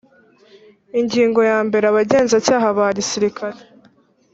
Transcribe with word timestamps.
Ingingo 0.99 1.39
yambere 1.51 1.85
Abagenzacyaha 1.87 2.67
ba 2.77 2.87
Gisirikare 2.97 3.59